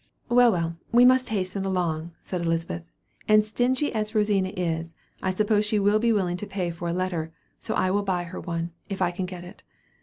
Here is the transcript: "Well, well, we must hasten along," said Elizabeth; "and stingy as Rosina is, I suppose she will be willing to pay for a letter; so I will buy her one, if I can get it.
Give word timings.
"Well, 0.29 0.51
well, 0.51 0.77
we 0.91 1.05
must 1.05 1.29
hasten 1.29 1.63
along," 1.63 2.13
said 2.23 2.41
Elizabeth; 2.41 2.81
"and 3.27 3.43
stingy 3.45 3.93
as 3.93 4.15
Rosina 4.15 4.49
is, 4.49 4.95
I 5.21 5.29
suppose 5.29 5.63
she 5.63 5.77
will 5.77 5.99
be 5.99 6.11
willing 6.11 6.37
to 6.37 6.47
pay 6.47 6.71
for 6.71 6.87
a 6.87 6.91
letter; 6.91 7.31
so 7.59 7.75
I 7.75 7.91
will 7.91 8.01
buy 8.01 8.23
her 8.23 8.39
one, 8.39 8.71
if 8.89 8.99
I 8.99 9.11
can 9.11 9.27
get 9.27 9.43
it. 9.43 9.61